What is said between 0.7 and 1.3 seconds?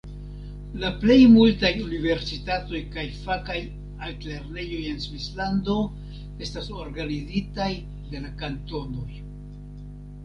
La plej